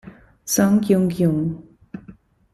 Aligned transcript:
Song 0.53 0.81
Jung-hyun 0.87 1.39